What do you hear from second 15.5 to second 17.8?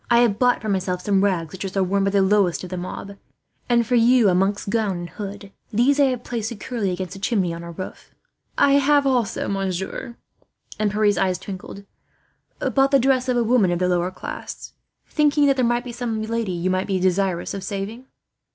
there might be some lady you might be desirous of